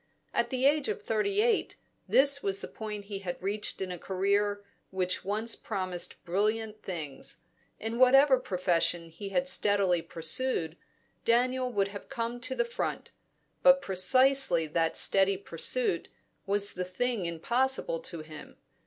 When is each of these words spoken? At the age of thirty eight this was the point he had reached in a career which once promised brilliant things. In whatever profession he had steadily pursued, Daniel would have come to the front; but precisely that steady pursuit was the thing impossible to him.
At 0.33 0.49
the 0.49 0.65
age 0.65 0.89
of 0.89 1.03
thirty 1.03 1.43
eight 1.43 1.75
this 2.07 2.41
was 2.41 2.59
the 2.59 2.67
point 2.67 3.05
he 3.05 3.19
had 3.19 3.39
reached 3.39 3.81
in 3.81 3.91
a 3.91 3.99
career 3.99 4.63
which 4.89 5.23
once 5.23 5.55
promised 5.55 6.25
brilliant 6.25 6.81
things. 6.81 7.37
In 7.79 7.99
whatever 7.99 8.39
profession 8.39 9.09
he 9.11 9.29
had 9.29 9.47
steadily 9.47 10.01
pursued, 10.01 10.75
Daniel 11.23 11.71
would 11.71 11.89
have 11.89 12.09
come 12.09 12.39
to 12.39 12.55
the 12.55 12.65
front; 12.65 13.11
but 13.61 13.79
precisely 13.83 14.65
that 14.65 14.97
steady 14.97 15.37
pursuit 15.37 16.07
was 16.47 16.73
the 16.73 16.83
thing 16.83 17.27
impossible 17.27 17.99
to 17.99 18.21
him. 18.21 18.57